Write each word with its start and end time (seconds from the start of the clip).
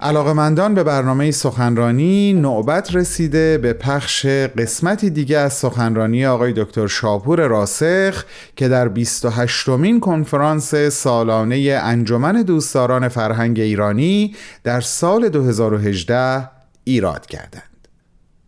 علاقمندان 0.00 0.74
به 0.74 0.82
برنامه 0.82 1.30
سخنرانی 1.30 2.32
نوبت 2.32 2.94
رسیده 2.94 3.58
به 3.58 3.72
پخش 3.72 4.26
قسمتی 4.26 5.10
دیگه 5.10 5.38
از 5.38 5.52
سخنرانی 5.52 6.26
آقای 6.26 6.52
دکتر 6.56 6.86
شاپور 6.86 7.46
راسخ 7.46 8.24
که 8.56 8.68
در 8.68 8.88
28 8.88 9.68
مین 9.68 10.00
کنفرانس 10.00 10.74
سالانه 10.74 11.80
انجمن 11.82 12.42
دوستداران 12.42 13.08
فرهنگ 13.08 13.60
ایرانی 13.60 14.34
در 14.64 14.80
سال 14.80 15.28
2018 15.28 16.48
ایراد 16.84 17.26
کردند. 17.26 17.88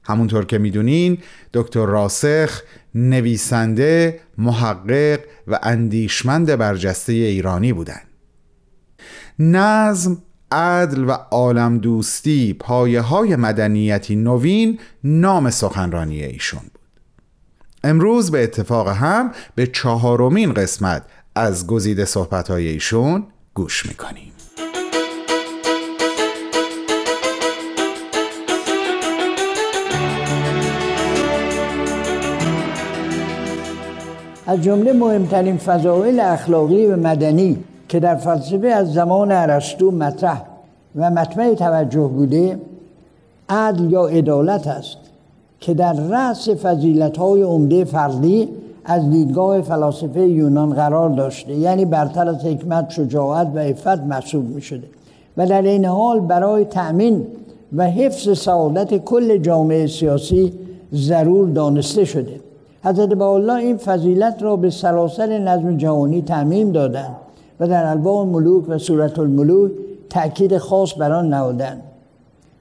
همونطور 0.05 0.45
که 0.45 0.59
می‌دونین 0.59 1.19
دکتر 1.55 1.87
راسخ 1.87 2.62
نویسنده، 2.95 4.20
محقق 4.38 5.20
و 5.46 5.59
اندیشمند 5.62 6.56
برجسته 6.56 7.12
ایرانی 7.12 7.73
بودند. 7.73 8.06
نظم 9.38 10.23
عدل 10.52 11.05
و 11.05 11.11
عالم 11.11 11.79
دوستی 11.79 12.52
پایه 12.52 13.01
های 13.01 13.37
مدنیتی 13.37 14.16
نوین 14.16 14.79
نام 15.05 15.51
سخنرانی 15.51 16.23
ایشون 16.23 16.61
بود. 16.61 16.80
امروز 17.84 18.30
به 18.30 18.43
اتفاق 18.45 18.89
هم 18.89 19.33
به 19.55 19.66
چهارمین 19.66 20.53
قسمت 20.53 21.03
از 21.34 21.66
گزیده 21.66 22.05
صحبت 22.05 22.51
های 22.51 22.69
ایشون 22.69 23.27
گوش 23.55 23.87
می‌کنیم. 23.87 24.33
از 34.47 34.62
جمله 34.62 34.92
مهمترین 34.92 35.59
فضایل 35.59 36.20
اخلاقی 36.20 36.87
و 36.87 36.97
مدنی 36.97 37.65
که 37.89 38.00
در 38.00 38.14
فلسفه 38.14 38.67
از 38.67 38.92
زمان 38.92 39.33
ارسطو 39.33 39.91
مطرح 39.91 40.42
و 40.97 41.11
مطمع 41.11 41.55
توجه 41.55 42.00
بوده 42.08 42.58
عدل 43.48 43.91
یا 43.91 44.06
عدالت 44.06 44.67
است 44.67 44.98
که 45.61 45.75
در 45.75 45.92
رأس 45.92 46.48
فضیلت 46.48 47.16
های 47.16 47.42
عمده 47.42 47.84
فردی 47.84 48.48
از 48.84 49.11
دیدگاه 49.11 49.62
فلاسفه 49.62 50.20
یونان 50.20 50.70
قرار 50.70 51.11
داشته. 51.11 51.55
یعنی 51.55 51.84
برتر 51.84 52.28
از 52.28 52.44
حکمت 52.44 52.91
شجاعت 52.91 53.50
و 53.55 53.59
عفت 53.59 53.86
محسوب 53.86 54.48
می 54.55 54.62
شده 54.62 54.86
و 55.36 55.47
در 55.47 55.62
این 55.62 55.84
حال 55.84 56.20
برای 56.20 56.64
تأمین 56.64 57.27
و 57.77 57.91
حفظ 57.91 58.39
سعادت 58.39 58.97
کل 59.05 59.39
جامعه 59.39 59.86
سیاسی 59.86 60.53
ضرور 60.94 61.48
دانسته 61.48 62.05
شده. 62.05 62.41
حضرت 62.84 63.20
الله 63.20 63.55
این 63.55 63.77
فضیلت 63.77 64.42
را 64.42 64.56
به 64.56 64.70
سراسر 64.70 65.39
نظم 65.39 65.77
جهانی 65.77 66.22
تعمیم 66.22 66.72
دادند. 66.72 67.16
و 67.61 67.69
در 67.69 67.87
الواح 67.87 68.27
ملوک 68.27 68.64
و 68.69 68.78
صورت 68.78 69.19
الملوک 69.19 69.73
تأکید 70.11 70.59
خاص 70.59 70.95
بر 70.98 71.12
آن 71.12 71.28
نهادند 71.28 71.83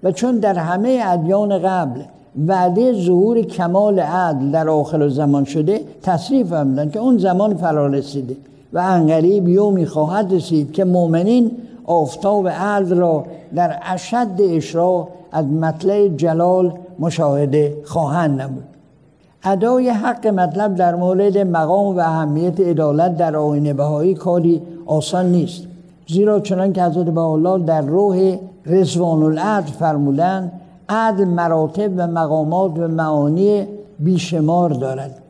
و 0.04 0.12
چون 0.12 0.38
در 0.40 0.54
همه 0.54 1.02
ادیان 1.06 1.60
قبل 1.60 2.02
وعده 2.48 2.94
ظهور 2.94 3.42
کمال 3.42 4.00
عدل 4.00 4.52
در 4.52 4.70
آخر 4.70 5.08
زمان 5.08 5.44
شده 5.44 5.82
تصریف 6.02 6.48
فرمودند 6.48 6.92
که 6.92 7.00
اون 7.00 7.18
زمان 7.18 7.56
فرا 7.56 7.88
رسیده 7.88 8.36
و 8.74 8.80
انقریب 8.80 9.48
یومی 9.48 9.86
خواهد 9.86 10.34
رسید 10.34 10.72
که 10.72 10.86
مؤمنین 10.86 11.52
آفتاب 11.86 12.48
عدل 12.48 12.98
را 12.98 13.26
در 13.56 13.80
اشد 13.84 14.28
اشراق 14.40 15.10
از 15.32 15.46
مطلع 15.46 16.08
جلال 16.08 16.74
مشاهده 17.00 17.78
خواهند 17.86 18.42
نمود. 18.42 18.64
ادای 19.44 19.90
حق 19.90 20.28
مطلب 20.28 20.76
در 20.76 20.96
مورد 20.96 21.38
مقام 21.38 21.96
و 21.96 22.00
اهمیت 22.00 22.60
عدالت 22.60 23.18
در 23.18 23.36
آین 23.36 23.74
بهایی 23.74 24.14
کاری 24.14 24.62
آسان 24.88 25.32
نیست. 25.32 25.64
زیرا 26.08 26.40
چنان 26.40 26.74
که 26.74 26.84
حضرت 26.84 27.18
الله 27.18 27.66
در 27.66 27.82
روح 27.82 28.38
رزوان 28.66 29.24
العدل 29.24 29.72
فرمودن 29.72 30.52
عدل 30.90 31.26
مراتب 31.26 31.92
و 31.98 32.08
مقامات 32.08 32.72
و 32.80 32.88
معانی 32.88 33.68
بیشمار 34.00 34.70
دارد. 34.70 35.22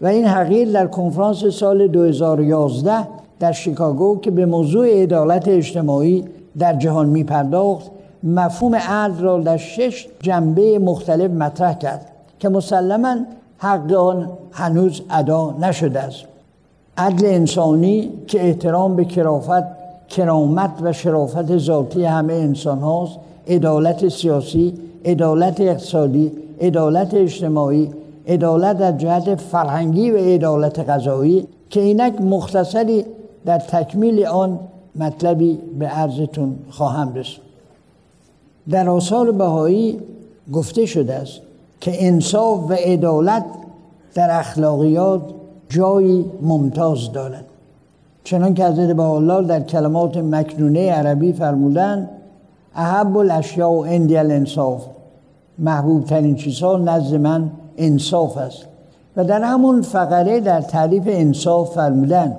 و 0.00 0.06
این 0.06 0.26
حقیق 0.26 0.72
در 0.72 0.86
کنفرانس 0.86 1.44
سال 1.44 1.86
2011 1.86 3.08
در 3.40 3.52
شیکاگو 3.52 4.20
که 4.20 4.30
به 4.30 4.46
موضوع 4.46 5.02
عدالت 5.02 5.48
اجتماعی 5.48 6.24
در 6.58 6.74
جهان 6.74 7.08
می 7.08 7.24
پرداخت 7.24 7.90
مفهوم 8.22 8.74
عدل 8.74 9.20
را 9.20 9.38
در 9.38 9.56
شش 9.56 10.08
جنبه 10.20 10.78
مختلف 10.78 11.30
مطرح 11.30 11.74
کرد 11.78 12.12
که 12.38 12.48
مسلما 12.48 13.16
حق 13.58 13.92
آن 13.92 14.30
هنوز 14.52 15.02
ادا 15.10 15.54
نشده 15.60 16.00
است. 16.00 16.24
عدل 16.98 17.26
انسانی 17.26 18.10
که 18.26 18.46
احترام 18.46 18.96
به 18.96 19.04
کرافت 19.04 19.64
کرامت 20.08 20.70
و 20.82 20.92
شرافت 20.92 21.58
ذاتی 21.58 22.04
همه 22.04 22.32
انسان 22.32 22.78
هاست 22.78 23.18
عدالت 23.48 24.08
سیاسی 24.08 24.74
عدالت 25.04 25.60
اقتصادی 25.60 26.32
عدالت 26.60 27.14
اجتماعی 27.14 27.90
عدالت 28.28 28.78
در 28.78 28.92
جهت 28.92 29.34
فرهنگی 29.34 30.10
و 30.10 30.16
عدالت 30.16 30.90
غذایی 30.90 31.46
که 31.70 31.80
اینک 31.80 32.20
مختصری 32.20 33.04
در 33.44 33.58
تکمیل 33.58 34.26
آن 34.26 34.58
مطلبی 34.96 35.58
به 35.78 35.86
عرضتون 35.86 36.56
خواهم 36.70 37.14
رسید. 37.14 37.46
در 38.70 38.88
آثار 38.88 39.32
بهایی 39.32 39.98
گفته 40.52 40.86
شده 40.86 41.14
است 41.14 41.40
که 41.80 42.06
انصاف 42.06 42.70
و 42.70 42.72
عدالت 42.72 43.44
در 44.14 44.38
اخلاقیات 44.38 45.22
جایی 45.68 46.24
ممتاز 46.42 47.12
دارد 47.12 47.44
چنان 48.24 48.54
که 48.54 48.64
حضرت 48.64 48.98
الله 48.98 49.42
در 49.42 49.60
کلمات 49.60 50.16
مکنونه 50.16 50.90
عربی 50.90 51.32
فرمودن 51.32 52.08
احب 52.74 53.16
الاشیاء 53.16 53.70
و 53.70 53.84
اندی 53.88 54.16
الانصاف. 54.16 54.86
محبوب 55.58 56.04
ترین 56.04 56.34
چیزها 56.34 56.76
نزد 56.76 57.14
من 57.14 57.50
انصاف 57.76 58.36
است. 58.36 58.66
و 59.16 59.24
در 59.24 59.42
همون 59.42 59.82
فقره 59.82 60.40
در 60.40 60.60
تعریف 60.60 61.02
انصاف 61.06 61.74
فرمودن 61.74 62.36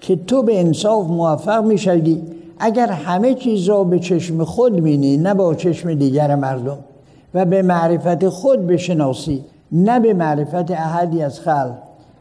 که 0.00 0.16
تو 0.16 0.42
به 0.42 0.60
انصاف 0.60 1.06
موفق 1.06 1.64
می‌شوی. 1.64 2.22
اگر 2.58 2.86
همه 2.86 3.34
چیز 3.34 3.64
را 3.64 3.84
به 3.84 3.98
چشم 3.98 4.44
خود 4.44 4.82
بینی 4.82 5.16
نه 5.16 5.34
با 5.34 5.54
چشم 5.54 5.94
دیگر 5.94 6.34
مردم. 6.34 6.78
و 7.34 7.44
به 7.44 7.62
معرفت 7.62 8.28
خود 8.28 8.66
بشناسی 8.66 9.44
نه 9.72 10.00
به 10.00 10.14
معرفت 10.14 10.70
احدی 10.70 11.22
از 11.22 11.40
خلق. 11.40 11.74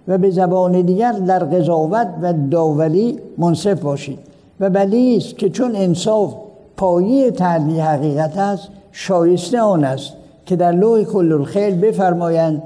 و 0.09 0.17
به 0.17 0.31
زبان 0.31 0.81
دیگر 0.81 1.11
در 1.11 1.39
قضاوت 1.39 2.07
و 2.21 2.33
داوری 2.51 3.19
منصف 3.37 3.81
باشید. 3.81 4.19
و 4.59 4.69
بلی 4.69 5.17
است 5.17 5.37
که 5.37 5.49
چون 5.49 5.75
انصاف 5.75 6.33
پایه 6.77 7.31
تعلی 7.31 7.79
حقیقت 7.79 8.37
است 8.37 8.69
شایسته 8.91 9.61
آن 9.61 9.83
است 9.83 10.13
که 10.45 10.55
در 10.55 10.71
لوح 10.71 11.03
کل 11.03 11.31
الخیر 11.31 11.75
بفرمایند 11.75 12.63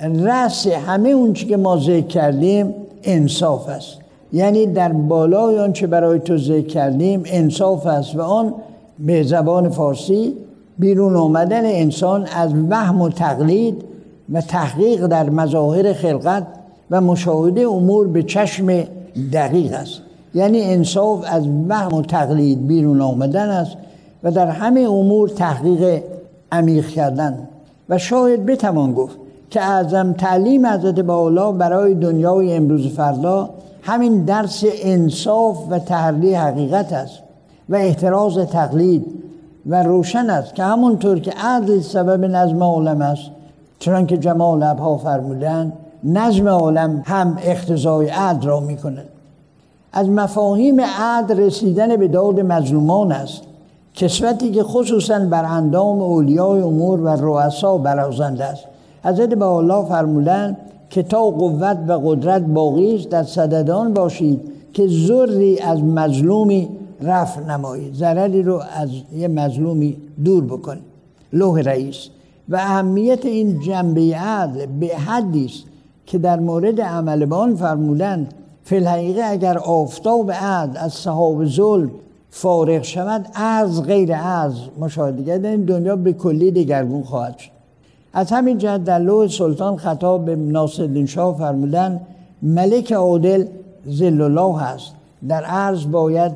رأس 0.00 0.66
همه 0.66 1.08
اون 1.08 1.32
که 1.32 1.56
ما 1.56 1.76
ذکر 1.76 2.06
کردیم 2.06 2.74
انصاف 3.02 3.68
است. 3.68 3.98
یعنی 4.32 4.66
در 4.66 4.92
بالای 4.92 5.58
آن 5.58 5.72
چه 5.72 5.86
برای 5.86 6.18
تو 6.18 6.38
ذکر 6.38 6.66
کردیم 6.66 7.22
انصاف 7.26 7.86
است 7.86 8.16
و 8.16 8.20
آن 8.22 8.54
به 8.98 9.22
زبان 9.22 9.68
فارسی 9.68 10.34
بیرون 10.78 11.16
آمدن 11.16 11.64
انسان 11.64 12.26
از 12.36 12.54
وهم 12.70 13.00
و 13.00 13.08
تقلید 13.08 13.84
و 14.32 14.40
تحقیق 14.40 15.06
در 15.06 15.30
مظاهر 15.30 15.92
خلقت 15.92 16.46
و 16.90 17.00
مشاهده 17.00 17.68
امور 17.68 18.08
به 18.08 18.22
چشم 18.22 18.84
دقیق 19.32 19.72
است. 19.72 20.00
یعنی 20.34 20.62
انصاف 20.62 21.24
از 21.26 21.48
وهم 21.68 21.94
و 21.94 22.02
تقلید 22.02 22.66
بیرون 22.66 23.00
آمدن 23.00 23.48
است 23.48 23.76
و 24.22 24.30
در 24.30 24.46
همه 24.46 24.80
امور 24.80 25.28
تحقیق 25.28 26.02
عمیق 26.52 26.88
کردن. 26.88 27.48
و 27.88 27.98
شاید 27.98 28.46
بتوان 28.46 28.94
گفت 28.94 29.16
که 29.50 29.62
اعظم 29.62 30.12
تعلیم 30.12 30.66
حضرت 30.66 31.00
بالا 31.00 31.52
برای 31.52 31.94
دنیای 31.94 32.56
امروز 32.56 32.86
فردا 32.86 33.50
همین 33.82 34.24
درس 34.24 34.64
انصاف 34.82 35.58
و 35.70 35.78
تحلی 35.78 36.34
حقیقت 36.34 36.92
است 36.92 37.18
و 37.68 37.74
احتراز 37.76 38.38
تقلید 38.38 39.06
و 39.66 39.82
روشن 39.82 40.30
است 40.30 40.54
که 40.54 40.62
همونطور 40.62 41.20
که 41.20 41.32
عدل 41.42 41.80
سبب 41.80 42.24
نظم 42.24 42.62
عالم 42.62 43.02
است 43.02 43.30
چنان 43.78 44.06
که 44.06 44.16
جمال 44.16 44.62
ابها 44.62 44.96
فرمودن 44.96 45.72
نظم 46.04 46.48
عالم 46.48 47.02
هم 47.04 47.38
اختزای 47.42 48.08
عدل 48.08 48.46
را 48.46 48.60
می 48.60 48.76
کند 48.76 49.08
از 49.92 50.08
مفاهیم 50.08 50.80
عدل 50.80 51.38
رسیدن 51.38 51.96
به 51.96 52.08
داد 52.08 52.40
مظلومان 52.40 53.12
است. 53.12 53.42
کسوتی 53.94 54.50
که 54.50 54.62
خصوصا 54.62 55.18
بر 55.18 55.44
اندام 55.44 56.02
اولیای 56.02 56.60
امور 56.60 57.00
و 57.00 57.08
رؤسا 57.08 57.78
برازنده 57.78 58.44
است. 58.44 58.64
حضرت 59.04 59.34
با 59.34 59.58
الله 59.58 59.88
فرمودن 59.88 60.56
که 60.90 61.02
تا 61.02 61.22
قوت 61.22 61.78
و 61.88 61.92
قدرت 61.92 62.42
باقی 62.42 62.96
است 62.96 63.08
در 63.08 63.22
صددان 63.22 63.94
باشید 63.94 64.40
که 64.72 64.86
زری 64.88 65.60
از 65.60 65.82
مظلومی 65.82 66.68
رفع 67.02 67.40
نمایید. 67.40 67.94
ضرری 67.94 68.42
رو 68.42 68.62
از 68.74 68.88
یه 69.16 69.28
مظلومی 69.28 69.96
دور 70.24 70.44
بکنید 70.44 70.84
لوح 71.32 71.60
رئیس. 71.60 72.08
و 72.48 72.56
اهمیت 72.56 73.26
این 73.26 73.60
جنبه 73.60 74.16
عدل 74.16 74.66
به 74.66 74.86
حدی 74.86 75.44
است 75.44 75.73
که 76.06 76.18
در 76.18 76.40
مورد 76.40 76.80
عمل 76.80 77.24
بان 77.24 77.56
فرمودند 77.56 78.34
فی 78.64 78.76
الحقیقه 78.76 79.22
اگر 79.24 79.58
آفتاب 79.58 80.32
عدل 80.32 80.76
از 80.76 80.92
صحاب 80.92 81.44
ظلم 81.44 81.90
فارغ 82.30 82.82
شود 82.82 83.26
از 83.34 83.82
غیر 83.82 84.12
از 84.12 84.54
مشاهده 84.78 85.48
این 85.48 85.64
دنیا 85.64 85.96
به 85.96 86.12
کلی 86.12 86.50
دگرگون 86.50 87.02
خواهد 87.02 87.38
شد. 87.38 87.50
از 88.12 88.32
همین 88.32 88.58
جهت 88.58 88.84
در 88.84 88.98
لوح 88.98 89.28
سلطان 89.28 89.76
خطاب 89.76 90.24
به 90.24 90.36
ناصرالدین 90.36 91.06
شاه 91.06 91.38
فرمودن 91.38 92.00
ملک 92.42 92.92
عادل 92.92 93.46
زل 93.86 94.20
الله 94.20 94.60
هست 94.60 94.92
در 95.28 95.44
عرض 95.44 95.86
باید 95.86 96.32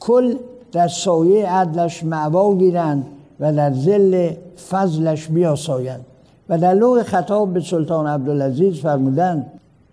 کل 0.00 0.34
در 0.72 0.88
سایه 0.88 1.48
عدلش 1.48 2.04
معوا 2.04 2.54
گیرند 2.54 3.06
و 3.40 3.52
در 3.52 3.72
زل 3.72 4.30
فضلش 4.70 5.28
بیاسایند. 5.28 6.04
و 6.48 6.58
در 6.58 6.74
لوح 6.74 7.02
خطاب 7.02 7.54
به 7.54 7.60
سلطان 7.60 8.06
عبدالعزیز 8.06 8.80
فرمودن 8.80 9.46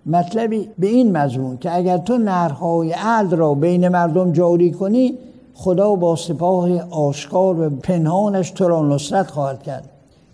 مطلبی 0.06 0.70
به 0.80 0.88
این 0.88 1.18
مضمون 1.18 1.58
که 1.58 1.76
اگر 1.76 1.98
تو 1.98 2.18
نرهای 2.18 2.92
عدل 2.92 3.38
را 3.38 3.54
بین 3.54 3.88
مردم 3.88 4.32
جاری 4.32 4.72
کنی 4.72 5.18
خدا 5.54 5.96
با 5.96 6.16
سپاه 6.16 6.82
آشکار 6.82 7.60
و 7.60 7.70
پنهانش 7.70 8.52
تو 8.52 8.68
را 8.68 8.82
نصرت 8.88 9.32
خواهد 9.32 9.64
کرد. 9.64 9.90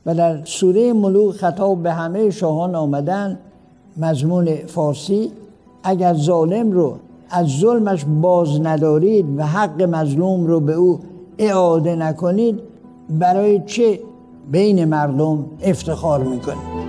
و 0.06 0.16
در 0.16 0.46
سوره 0.46 0.94
ملوک 0.94 1.36
خطاب 1.36 1.84
به 1.84 1.92
همه 1.92 2.30
شاهان 2.30 2.76
آمدن 2.76 3.40
مضمون 3.98 4.56
فارسی 4.56 5.32
اگر 5.84 6.14
ظالم 6.14 6.72
رو 6.72 6.98
از 7.30 7.48
ظلمش 7.48 8.06
باز 8.22 8.62
ندارید 8.62 9.26
و 9.38 9.44
حق 9.44 9.82
مظلوم 9.82 10.48
رو 10.48 10.60
به 10.60 10.74
او 10.74 11.00
اعاده 11.38 11.96
نکنید 11.96 12.60
برای 13.10 13.62
چه 13.66 14.00
بین 14.52 14.86
مردم 14.86 15.46
افتخار 15.62 16.24
می‌کنید 16.24 16.80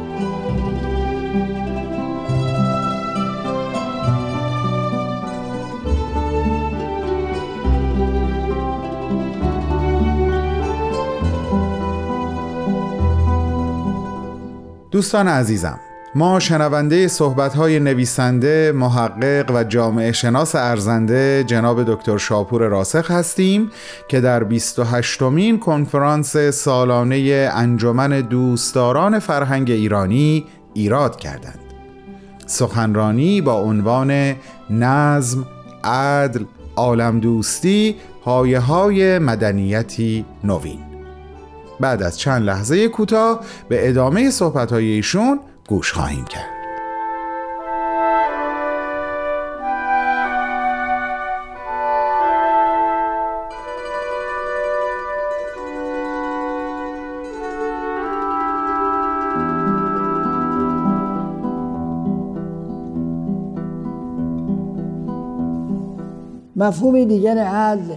دوستان 14.91 15.29
عزیزم 15.29 15.81
ما 16.15 16.41
شنونده 16.41 17.09
صحبت 17.09 17.55
های 17.55 17.81
نویسنده، 17.81 18.73
محقق 18.73 19.51
و 19.55 19.65
جامعه 19.65 20.13
شناس 20.13 20.55
ارزنده 20.55 21.45
جناب 21.47 21.85
دکتر 21.93 22.19
شاپور 22.19 22.63
راسخ 22.63 23.11
هستیم 23.11 23.71
که 24.09 24.21
در 24.21 24.45
28 24.45 25.23
مین 25.23 25.59
کنفرانس 25.59 26.37
سالانه 26.37 27.51
انجمن 27.53 28.21
دوستداران 28.21 29.19
فرهنگ 29.19 29.71
ایرانی 29.71 30.45
ایراد 30.75 31.17
کردند. 31.17 31.61
سخنرانی 32.47 33.41
با 33.41 33.61
عنوان 33.61 34.35
نظم، 34.71 35.47
عدل، 35.85 36.45
عالم 36.77 37.21
دوستی، 37.21 37.97
پایه 38.25 38.61
های 38.61 39.19
مدنیتی 39.19 40.25
نوین. 40.45 40.79
بعد 41.81 42.03
از 42.03 42.19
چند 42.19 42.43
لحظه 42.43 42.89
کوتاه 42.89 43.41
به 43.69 43.89
ادامه 43.89 44.31
صحبت 44.31 44.73
ایشون 44.73 45.41
گوش 45.71 45.93
خواهیم 45.93 46.25
کرد. 46.25 46.51
مفهوم 66.57 67.05
دیگر 67.05 67.39
عدل 67.39 67.95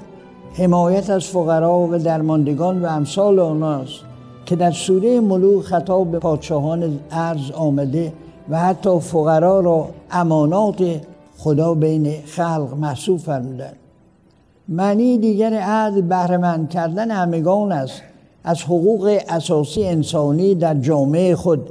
حمایت 0.54 1.10
از 1.10 1.26
فقرا 1.26 1.80
و 1.80 1.98
درماندگان 1.98 2.82
و 2.82 2.86
امثال 2.86 3.40
آناست. 3.40 4.13
که 4.46 4.56
در 4.56 4.72
سوره 4.72 5.20
ملوک 5.20 5.64
خطاب 5.64 6.12
به 6.12 6.20
پادشاهان 6.20 7.00
ارز 7.12 7.52
آمده 7.52 8.14
و 8.50 8.60
حتی 8.60 9.00
فقرا 9.00 9.60
را 9.60 9.90
امانات 10.12 10.84
خدا 11.38 11.74
بین 11.74 12.14
خلق 12.26 12.74
محسوب 12.80 13.20
فرمودند. 13.20 13.76
معنی 14.68 15.18
دیگر 15.18 15.54
عدل 15.54 16.02
بهرهمند 16.02 16.70
کردن 16.70 17.12
همگان 17.12 17.72
است. 17.72 18.02
از 18.44 18.62
حقوق 18.62 19.20
اساسی 19.30 19.84
انسانی 19.84 20.56
در 20.56 20.76
جامعه 20.76 21.36
خود 21.36 21.70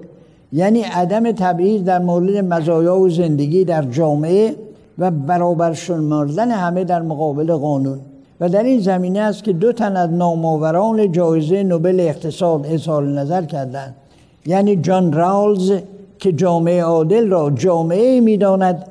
یعنی 0.53 0.83
عدم 0.83 1.33
تبعیض 1.33 1.85
در 1.85 1.99
مورد 1.99 2.37
مزایا 2.37 2.99
و 2.99 3.09
زندگی 3.09 3.65
در 3.65 3.83
جامعه 3.83 4.57
و 4.99 5.11
برابر 5.11 5.73
شمردن 5.73 6.51
همه 6.51 6.85
در 6.85 7.03
مقابل 7.03 7.53
قانون. 7.53 8.01
و 8.43 8.49
در 8.49 8.63
این 8.63 8.81
زمینه 8.81 9.21
است 9.21 9.45
که 9.45 9.53
دو 9.53 9.73
تن 9.73 9.97
از 9.97 10.11
نامآوران 10.11 11.13
جایزه 11.13 11.63
نوبل 11.63 12.01
اقتصاد 12.01 12.67
اظهار 12.67 13.03
نظر 13.03 13.43
کردند. 13.43 13.95
یعنی 14.47 14.77
جان 14.77 15.13
راولز 15.13 15.73
که 16.19 16.33
جامعه 16.33 16.83
عادل 16.83 17.29
را 17.29 17.51
جامعه 17.51 18.21
می‌داند 18.21 18.87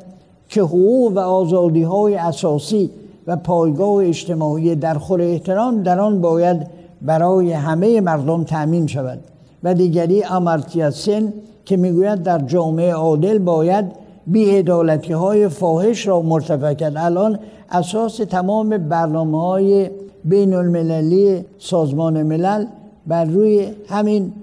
که 0.50 0.62
حقوق 0.62 1.12
و 1.12 1.20
آزادی 1.20 1.84
های 1.84 2.16
اساسی 2.16 2.90
و 3.28 3.36
پایگاه 3.36 3.96
اجتماعی 3.96 4.76
در 4.76 4.94
خور 4.94 5.22
احترام 5.22 5.84
در 5.84 6.00
آن 6.00 6.22
باید 6.22 6.68
برای 7.02 7.52
همه 7.52 8.02
مردم 8.02 8.44
تأمین 8.44 8.88
شود. 8.88 9.20
و 9.64 9.74
دیگری 9.74 10.24
امرتیا 10.24 10.92
سن 10.92 11.34
که 11.66 11.78
می‌گوید 11.78 12.24
در 12.24 12.40
جامعه 12.40 12.94
عادل 12.94 13.38
باید 13.38 13.86
بیعدالتی 14.28 15.14
های 15.14 15.48
فاحش 15.48 16.08
را 16.08 16.22
مرتفع 16.22 16.74
کرد. 16.74 16.98
الان 16.98 17.40
اساس 17.70 18.18
تمام 18.18 18.70
برنامه 18.78 19.42
های 19.42 19.90
بین 20.26 20.54
المللی 20.54 21.46
سازمان 21.58 22.24
ملل 22.24 22.66
بر 23.08 23.26
روی 23.26 23.68
همین 23.88 24.34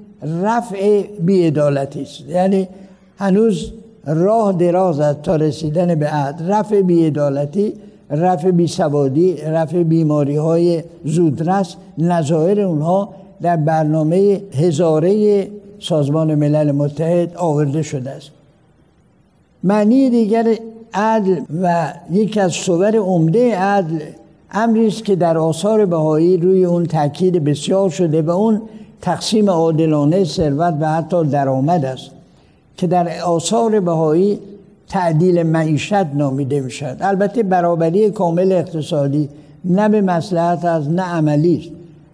رفع 0.42 1.02
بیعدالتی 1.20 2.02
است. 2.02 2.20
یعنی 2.28 2.69
هنوز 3.16 3.72
راه 4.06 4.52
دراز 4.52 5.00
است 5.00 5.22
تا 5.22 5.36
رسیدن 5.36 5.94
به 5.94 6.06
عدل 6.06 6.48
رفع 6.48 6.82
بیعدالتی 6.82 7.72
رفع 8.10 8.50
بیسوادی 8.50 9.36
رفع 9.36 9.82
بیماری 9.82 10.36
های 10.36 10.82
زودرس 11.04 11.76
نظایر 11.98 12.60
اونها 12.60 13.08
در 13.42 13.56
برنامه 13.56 14.42
هزاره 14.54 15.48
سازمان 15.81 16.34
ملل 16.34 16.72
متحد 16.72 17.36
آورده 17.36 17.82
شده 17.82 18.10
است. 18.10 18.38
معنی 19.62 20.10
دیگر 20.10 20.55
عدل 20.94 21.41
و 21.62 21.93
یکی 22.10 22.41
از 22.41 22.53
صور 22.53 22.96
عمده 22.96 23.58
عدل 23.58 23.98
امری 24.50 24.86
است 24.86 25.05
که 25.05 25.17
در 25.17 25.38
آثار 25.38 25.86
بهایی 25.86 26.36
روی 26.36 26.65
اون 26.65 26.86
تاکید 26.86 27.44
بسیار 27.44 27.91
شده 27.91 28.22
و 28.22 28.31
اون 28.31 28.62
تقسیم 29.03 29.50
عادلانه 29.50 30.24
ثروت 30.24 30.74
و 30.81 30.93
حتی 30.93 31.24
درآمد 31.24 31.84
است 31.84 32.10
که 32.77 32.86
در 32.86 33.20
آثار 33.20 33.81
بهایی 33.81 34.38
تعدیل 34.88 35.43
معیشت 35.43 35.93
نامیده 35.93 36.60
می 36.60 36.70
شود 36.70 36.96
البته 37.00 37.43
برابری 37.43 38.10
کامل 38.10 38.53
اقتصادی 38.53 39.29
نه 39.65 39.88
به 39.88 40.00
مسلحت 40.00 40.65
از 40.65 40.91
نه 40.91 41.03
عملی 41.03 41.58
است. 41.58 41.70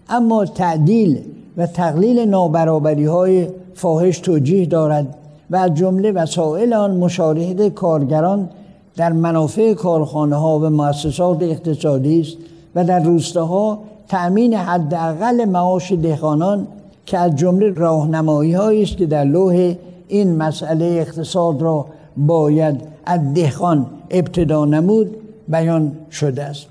اما 0.09 0.45
تعدیل 0.45 1.19
و 1.57 1.67
تقلیل 1.67 2.19
نابرابری 2.19 3.05
های 3.05 3.47
فاحش 3.73 4.19
توجیه 4.19 4.65
دارد. 4.65 5.17
و 5.51 5.55
از 5.55 5.73
جمله 5.73 6.11
وسایل 6.11 6.73
آن 6.73 6.97
مشارکت 6.97 7.73
کارگران 7.73 8.49
در 8.95 9.11
منافع 9.11 9.73
کارخانه 9.73 10.35
ها 10.35 10.59
و 10.59 10.69
مؤسسات 10.69 11.43
اقتصادی 11.43 12.21
است 12.21 12.37
و 12.75 12.85
در 12.85 12.99
روستاها 12.99 13.79
تأمین 14.07 14.53
حداقل 14.53 15.45
معاش 15.45 15.91
دهقانان 15.91 16.67
که 17.05 17.17
از 17.17 17.35
جمله 17.35 17.69
راهنمایی 17.69 18.83
است 18.83 18.97
که 18.97 19.05
در 19.05 19.23
لوح 19.23 19.75
این 20.07 20.35
مسئله 20.35 20.85
اقتصاد 20.85 21.61
را 21.61 21.85
باید 22.17 22.81
از 23.05 23.33
دهقان 23.33 23.85
ابتدا 24.11 24.65
نمود 24.65 25.15
بیان 25.47 25.91
شده 26.11 26.43
است. 26.43 26.65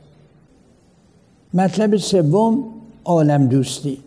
مطلب 1.55 1.97
سوم 1.97 2.65
عالم 3.05 3.47
دوستی. 3.47 3.99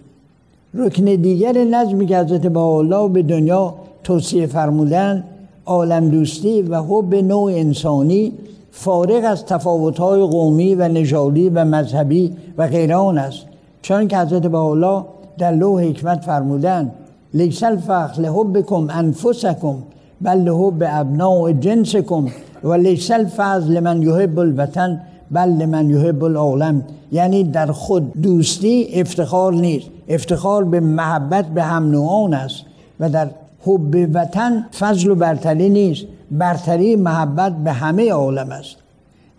رکن 0.74 1.06
دیگر 1.06 1.64
نظمی 1.64 2.06
که 2.06 2.18
حضرت 2.18 2.56
الله 2.58 3.10
به 3.10 3.22
دنیا 3.22 3.74
توصیه 4.04 4.48
فرمودن 4.48 5.24
عالم 5.66 6.10
دوستی 6.10 6.62
و 6.62 6.82
حب 6.82 7.16
نوع 7.16 7.52
انسانی 7.52 8.34
فارغ 8.72 9.26
از 9.26 9.46
تفاوت‌های 9.46 10.22
قومی 10.22 10.76
و 10.76 10.88
نژادی 10.88 11.50
و 11.50 11.66
مذهبی 11.66 12.34
و 12.58 12.68
غیر 12.68 12.94
آن 12.94 13.18
است. 13.18 13.46
چون 13.82 14.08
که 14.08 14.18
حضرت 14.18 14.54
الله 14.54 15.04
در 15.38 15.52
لوح 15.52 15.84
حکمت 15.84 16.24
فرمودن 16.24 16.92
لیس 17.34 17.64
الفخر 17.64 18.22
لحبکم 18.22 18.88
انفسکم 18.90 19.76
بل 20.22 20.38
لحب 20.38 20.84
ابناء 20.88 21.52
جنسکم 21.52 22.28
و 22.64 22.74
لیس 22.74 23.12
الفضل 23.12 23.74
لمن 23.74 24.02
یحب 24.02 24.40
الوطن 24.40 25.02
بل 25.32 25.50
لمن 25.50 25.90
یحب 25.90 26.24
العالم. 26.24 26.84
یعنی 27.12 27.44
در 27.44 27.72
خود 27.72 28.22
دوستی 28.22 28.88
افتخار 28.94 29.54
نیست. 29.54 29.88
افتخار 30.10 30.64
به 30.64 30.80
محبت 30.80 31.46
به 31.46 31.64
هم 31.64 31.92
نوعان 31.92 32.34
است 32.34 32.64
و 33.00 33.10
در 33.10 33.30
حب 33.62 34.10
وطن 34.14 34.66
فضل 34.80 35.10
و 35.10 35.16
برتری 35.16 35.70
نیست. 35.70 36.06
برتری 36.32 36.96
محبت 36.96 37.56
به 37.58 37.72
همه 37.72 38.12
عالم 38.12 38.52
است. 38.52 38.76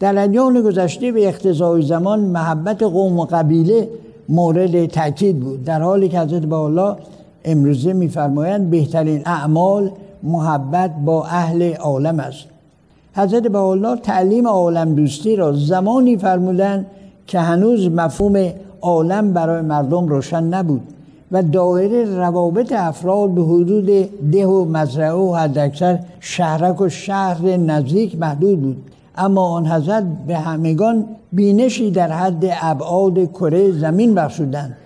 در 0.00 0.24
ادیان 0.24 0.62
گذشته 0.62 1.12
به 1.12 1.28
اقتضای 1.28 1.82
زمان 1.82 2.20
محبت 2.20 2.82
قوم 2.82 3.18
و 3.18 3.24
قبیله 3.24 3.88
مورد 4.28 4.86
تاکید 4.86 5.40
بود. 5.40 5.64
در 5.64 5.82
حالی 5.82 6.08
که 6.08 6.20
حضرت 6.20 6.46
با 6.46 6.96
امروزه 7.44 7.92
میفرمایند 7.92 8.70
بهترین 8.70 9.22
اعمال 9.26 9.90
محبت 10.22 10.90
با 11.04 11.24
اهل 11.24 11.74
عالم 11.74 12.20
است. 12.20 12.44
حضرت 13.14 13.46
با 13.46 13.96
تعلیم 13.96 14.48
عالم 14.48 14.94
دوستی 14.94 15.36
را 15.36 15.52
زمانی 15.52 16.16
فرمودند 16.16 16.86
که 17.26 17.40
هنوز 17.40 17.88
مفهوم 17.88 18.52
عالم 18.80 19.32
برای 19.32 19.62
مردم 19.62 20.08
روشن 20.08 20.44
نبود. 20.44 20.82
و 21.32 21.42
دایره 21.42 22.04
روابط 22.16 22.72
افراد 22.72 23.30
به 23.30 23.42
حدود 23.42 23.86
ده 24.30 24.46
و 24.46 24.64
مزرعه 24.64 25.12
و 25.12 25.34
حداکثر 25.34 25.98
شهرک 26.20 26.80
و 26.80 26.88
شهر 26.88 27.56
نزدیک 27.56 28.18
محدود 28.18 28.60
بود. 28.60 28.76
اما 29.16 29.48
آن 29.48 29.66
حضرت 29.66 30.04
به 30.26 30.36
همگان 30.36 31.06
بینشی 31.32 31.90
در 31.90 32.12
حد 32.12 32.44
ابعاد 32.62 33.32
کره 33.32 33.72
زمین 33.72 34.14
بخشودند 34.14 34.76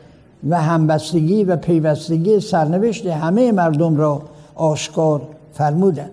و 0.49 0.63
همبستگی 0.63 1.45
و 1.45 1.57
پیوستگی 1.57 2.41
سرنوشت 2.41 3.07
همه 3.07 3.53
مردم 3.53 3.97
را 3.97 4.23
آشکار 4.55 5.23
فرمودند. 5.53 6.11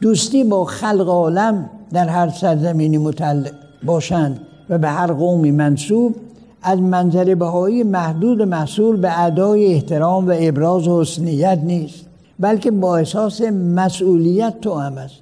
دوستی 0.00 0.44
با 0.44 0.64
خلق 0.64 1.08
عالم 1.08 1.70
در 1.92 2.08
هر 2.08 2.28
سرزمینی 2.28 2.98
متعلق 2.98 3.52
باشند 3.84 4.40
و 4.70 4.78
به 4.78 4.88
هر 4.88 5.12
قومی 5.12 5.50
منصوب 5.50 6.14
از 6.64 6.78
منظر 6.78 7.34
بهایی 7.34 7.82
محدود 7.82 8.42
محصول 8.42 8.96
به 8.96 9.20
ادای 9.24 9.74
احترام 9.74 10.28
و 10.28 10.34
ابراز 10.36 10.88
حسنیت 10.88 11.58
نیست 11.62 12.04
بلکه 12.40 12.70
با 12.70 12.96
احساس 12.96 13.40
مسئولیت 13.74 14.60
تو 14.60 14.74
هم 14.74 14.98
است 14.98 15.14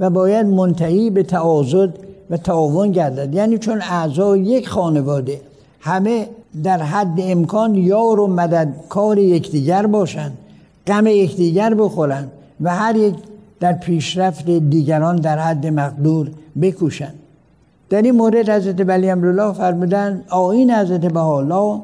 و 0.00 0.10
باید 0.10 0.46
منتهی 0.46 1.10
به 1.10 1.22
تعاضد 1.22 1.90
و 2.30 2.36
تعاون 2.36 2.92
گردد. 2.92 3.34
یعنی 3.34 3.58
چون 3.58 3.82
اعضای 3.82 4.40
یک 4.40 4.68
خانواده 4.68 5.40
همه 5.80 6.28
در 6.64 6.82
حد 6.82 7.18
امکان 7.18 7.74
یار 7.74 8.20
و 8.20 8.26
مددکار 8.26 9.18
یکدیگر 9.18 9.86
باشند 9.86 10.38
غم 10.86 11.06
یکدیگر 11.06 11.74
بخورند 11.74 12.32
و 12.60 12.74
هر 12.74 12.96
یک 12.96 13.14
در 13.60 13.72
پیشرفت 13.72 14.50
دیگران 14.50 15.16
در 15.16 15.38
حد 15.38 15.66
مقدور 15.66 16.30
بکوشند. 16.62 17.19
در 17.90 18.02
این 18.02 18.14
مورد 18.14 18.50
حضرت 18.50 18.88
ولی 18.88 19.10
امرالله 19.10 19.52
فرمودن 19.52 20.24
آین 20.28 20.70
حضرت 20.70 21.00
بهاءالله 21.00 21.80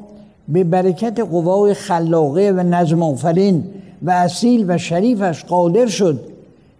به 0.47 0.63
برکت 0.63 1.19
قوای 1.19 1.73
خلاقه 1.73 2.53
و 2.57 2.63
نظم 2.63 3.03
آفرین 3.03 3.63
و 4.01 4.11
اصیل 4.11 4.65
و 4.67 4.77
شریفش 4.77 5.43
قادر 5.43 5.85
شد 5.85 6.19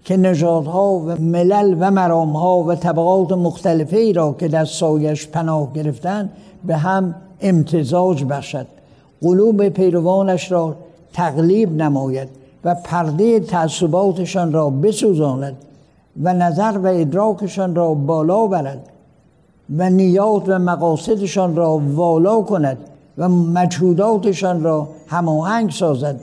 که 0.03 0.17
نژادها 0.17 0.93
و 0.93 1.22
ملل 1.22 1.75
و 1.79 1.91
مرامها 1.91 2.63
و 2.63 2.75
طبقات 2.75 3.31
مختلفه 3.31 3.98
ای 3.98 4.13
را 4.13 4.36
که 4.39 4.48
در 4.48 4.65
سایش 4.65 5.27
پناه 5.27 5.74
گرفتن 5.74 6.29
به 6.63 6.77
هم 6.77 7.15
امتزاج 7.41 8.24
بخشد. 8.24 8.67
قلوب 9.22 9.69
پیروانش 9.69 10.51
را 10.51 10.75
تقلیب 11.13 11.81
نماید 11.81 12.29
و 12.63 12.75
پرده 12.84 13.39
تعصباتشان 13.39 14.53
را 14.53 14.69
بسوزاند 14.69 15.55
و 16.24 16.34
نظر 16.34 16.77
و 16.77 16.88
ادراکشان 16.88 17.75
را 17.75 17.93
بالا 17.93 18.48
برد. 18.48 18.97
و 19.70 19.90
نیات 19.90 20.44
و 20.50 20.60
مقاصدشان 20.60 21.56
را 21.56 21.78
والا 21.78 22.42
کند 22.42 22.78
و 23.18 23.30
مجهوداتشان 23.30 24.64
را 24.64 24.88
هماهنگ 25.08 25.72
سازد 25.72 26.20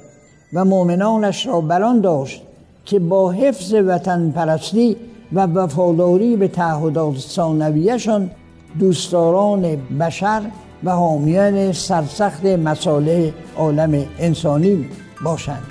و 0.53 0.65
مؤمنانش 0.65 1.47
را 1.47 1.61
بران 1.61 2.01
داشت 2.01 2.43
که 2.85 2.99
با 2.99 3.31
حفظ 3.31 3.75
وطن 3.75 4.31
پرستی 4.31 4.97
و 5.33 5.47
وفاداری 5.47 6.37
به 6.37 6.49
تعهدات 6.49 7.19
ثانویهشان 7.19 8.31
دوستداران 8.79 9.77
بشر 10.01 10.43
و 10.85 10.91
حامیان 10.91 11.73
سرسخت 11.73 12.47
مساله 12.47 13.35
عالم 13.57 14.07
انسانی 14.19 14.87
باشند. 15.25 15.63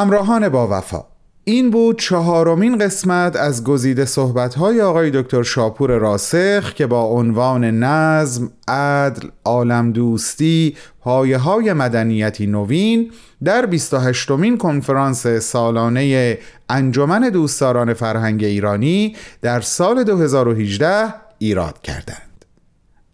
همراهان 0.00 0.48
با 0.48 0.68
وفا 0.78 1.04
این 1.44 1.70
بود 1.70 1.98
چهارمین 1.98 2.78
قسمت 2.78 3.36
از 3.36 3.64
گزیده 3.64 4.04
صحبت‌های 4.04 4.80
آقای 4.80 5.10
دکتر 5.10 5.42
شاپور 5.42 5.90
راسخ 5.90 6.74
که 6.74 6.86
با 6.86 7.02
عنوان 7.02 7.64
نظم، 7.64 8.50
عدل، 8.68 9.28
عالم 9.44 9.92
دوستی، 9.92 10.76
پایه 11.00 11.38
های 11.38 11.72
مدنیتی 11.72 12.46
نوین 12.46 13.10
در 13.44 13.68
28مین 13.70 14.58
کنفرانس 14.58 15.26
سالانه 15.26 16.38
انجمن 16.68 17.28
دوستداران 17.28 17.94
فرهنگ 17.94 18.44
ایرانی 18.44 19.16
در 19.42 19.60
سال 19.60 20.04
2018 20.04 21.14
ایراد 21.38 21.82
کردند. 21.82 22.29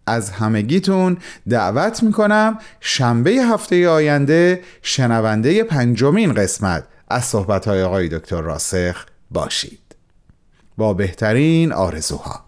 از 0.07 0.29
همگیتون 0.29 1.17
دعوت 1.49 2.03
می‌کنم 2.03 2.57
شنبه 2.79 3.31
هفته 3.31 3.89
آینده 3.89 4.61
شنونده 4.81 5.63
پنجمین 5.63 6.33
قسمت 6.33 6.83
از 7.09 7.25
صحبت 7.25 7.67
های 7.67 7.83
آقای 7.83 8.09
دکتر 8.09 8.41
راسخ 8.41 9.05
باشید. 9.31 9.95
با 10.77 10.93
بهترین 10.93 11.71
آرزوها. 11.71 12.46